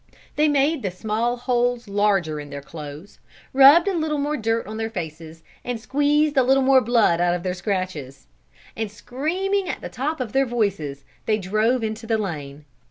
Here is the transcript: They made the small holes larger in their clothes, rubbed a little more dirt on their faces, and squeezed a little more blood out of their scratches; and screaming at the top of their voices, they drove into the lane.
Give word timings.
They 0.35 0.47
made 0.47 0.81
the 0.81 0.89
small 0.89 1.37
holes 1.37 1.87
larger 1.87 2.39
in 2.39 2.49
their 2.49 2.63
clothes, 2.63 3.19
rubbed 3.53 3.87
a 3.87 3.93
little 3.93 4.17
more 4.17 4.35
dirt 4.35 4.65
on 4.65 4.77
their 4.77 4.89
faces, 4.89 5.43
and 5.63 5.79
squeezed 5.79 6.35
a 6.37 6.41
little 6.41 6.63
more 6.63 6.81
blood 6.81 7.21
out 7.21 7.35
of 7.35 7.43
their 7.43 7.53
scratches; 7.53 8.25
and 8.75 8.89
screaming 8.89 9.69
at 9.69 9.81
the 9.81 9.89
top 9.89 10.19
of 10.19 10.31
their 10.33 10.47
voices, 10.47 11.05
they 11.27 11.37
drove 11.37 11.83
into 11.83 12.07
the 12.07 12.17
lane. 12.17 12.65